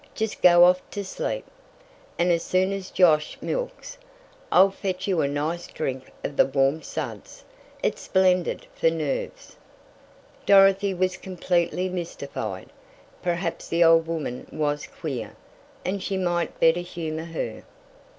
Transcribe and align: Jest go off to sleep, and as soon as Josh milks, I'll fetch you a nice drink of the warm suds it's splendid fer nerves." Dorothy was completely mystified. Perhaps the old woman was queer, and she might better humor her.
Jest 0.15 0.41
go 0.41 0.63
off 0.63 0.81
to 0.89 1.05
sleep, 1.05 1.45
and 2.17 2.31
as 2.31 2.41
soon 2.41 2.71
as 2.73 2.89
Josh 2.89 3.37
milks, 3.39 3.99
I'll 4.51 4.71
fetch 4.71 5.07
you 5.07 5.21
a 5.21 5.27
nice 5.27 5.67
drink 5.67 6.11
of 6.23 6.37
the 6.37 6.45
warm 6.47 6.81
suds 6.81 7.43
it's 7.83 8.01
splendid 8.01 8.65
fer 8.73 8.89
nerves." 8.89 9.57
Dorothy 10.47 10.95
was 10.95 11.17
completely 11.17 11.87
mystified. 11.87 12.69
Perhaps 13.21 13.67
the 13.67 13.83
old 13.83 14.07
woman 14.07 14.47
was 14.51 14.87
queer, 14.87 15.35
and 15.85 16.01
she 16.01 16.17
might 16.17 16.59
better 16.59 16.79
humor 16.81 17.25
her. 17.25 17.61